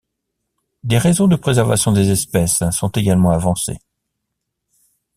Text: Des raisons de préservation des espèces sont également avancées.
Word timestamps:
Des 0.83 0.97
raisons 0.97 1.27
de 1.27 1.35
préservation 1.35 1.91
des 1.91 2.09
espèces 2.09 2.63
sont 2.71 2.87
également 2.89 3.29
avancées. 3.29 3.77